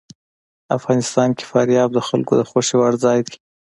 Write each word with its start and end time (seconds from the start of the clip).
افغانستان 0.77 1.29
کې 1.37 1.43
فاریاب 1.51 1.89
د 1.93 1.99
خلکو 2.07 2.33
د 2.39 2.43
خوښې 2.49 2.75
وړ 2.77 2.93
ځای 3.05 3.19
دی. 3.27 3.35